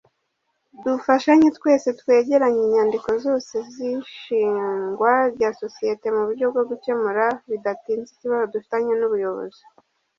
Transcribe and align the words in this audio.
Dufashanye 0.83 1.47
twese 1.57 1.87
twegeranye 1.99 2.61
inyandiko 2.65 3.09
zose 3.25 3.55
z’ 3.73 3.75
ishingwa 3.93 5.11
rya 5.35 5.49
sosiyete 5.61 6.07
mu 6.15 6.21
buryo 6.27 6.45
bwo 6.51 6.63
gukemura 6.69 7.25
bidatinze 7.49 8.09
ikibazo 8.13 8.45
dufitanye 8.53 8.93
n’ubuyobozi. 8.97 9.63